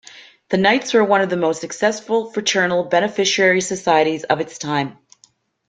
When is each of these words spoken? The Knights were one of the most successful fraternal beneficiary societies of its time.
The 0.49 0.57
Knights 0.57 0.95
were 0.95 1.03
one 1.03 1.21
of 1.21 1.29
the 1.29 1.37
most 1.37 1.61
successful 1.61 2.31
fraternal 2.31 2.85
beneficiary 2.85 3.61
societies 3.61 4.23
of 4.23 4.39
its 4.41 4.57
time. 4.57 4.97